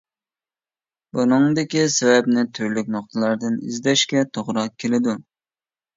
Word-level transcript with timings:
بۇنىڭدىكى 1.17 1.83
سەۋەبنى 1.97 2.45
تۈرلۈك 2.59 2.89
نۇقتىلاردىن 2.97 3.61
ئىزدەشكە 3.69 4.25
توغرا 4.39 4.65
كېلىدۇ. 4.83 5.15